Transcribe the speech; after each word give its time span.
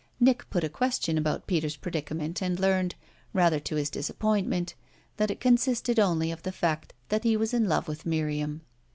Nick 0.19 0.49
put 0.49 0.63
a 0.63 0.67
question 0.67 1.15
about 1.15 1.45
Peter's 1.45 1.75
predicament 1.75 2.41
and 2.41 2.59
learned, 2.59 2.95
rather 3.33 3.59
to 3.59 3.75
his 3.75 3.87
disappointment, 3.87 4.73
that 5.17 5.29
it 5.29 5.39
consisted 5.39 5.99
only 5.99 6.31
of 6.31 6.41
the 6.41 6.51
fact 6.51 6.93
that 7.09 7.23
he 7.23 7.37
was 7.37 7.53
in 7.53 7.69
love 7.69 7.87
with 7.87 8.03
Miriam. 8.03 8.61